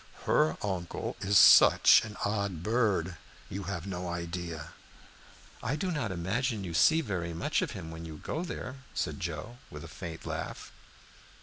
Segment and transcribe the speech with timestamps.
[0.23, 3.17] "Her uncle is such an odd bird,
[3.51, 4.71] you have no idea."
[5.61, 8.77] "I do not imagine you see very much of him when you go out there,"
[8.95, 10.71] said Joe, with a faint laugh.